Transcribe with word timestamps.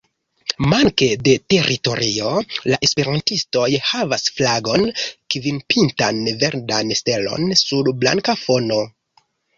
Manke 0.69 1.07
de 1.27 1.33
teritorio, 1.53 2.31
la 2.71 2.79
esperantistoj 2.87 3.67
havas 3.89 4.25
flagon, 4.39 4.87
kvinpintan 5.35 6.23
verdan 6.45 6.95
stelon 7.03 7.47
sur 7.63 7.93
blanka 8.03 8.37
fono. 8.47 8.81